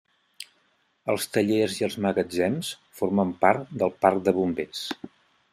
Els 1.13 1.27
tallers 1.35 1.75
i 1.81 1.91
magatzems, 2.07 2.73
formen 3.03 3.37
part 3.47 3.79
del 3.83 3.97
parc 4.07 4.29
de 4.31 4.39
bombers. 4.41 4.85